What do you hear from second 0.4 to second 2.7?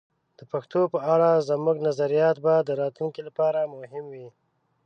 پښتو په اړه زموږ نظریات به د